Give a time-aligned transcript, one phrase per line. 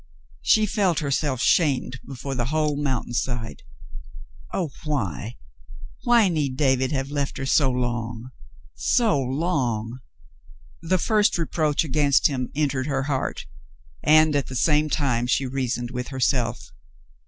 [0.41, 3.61] She felt herself shamed before the whole mountain side.
[4.51, 5.37] Oh, why—
[6.05, 8.31] why need David have left her so long—
[8.97, 9.99] so long!
[10.81, 13.45] The first reproach against him entered her heart,
[14.01, 16.71] and at the same time she reasoned with herself.